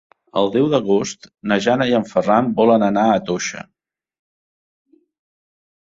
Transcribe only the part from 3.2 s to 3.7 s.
Toixa.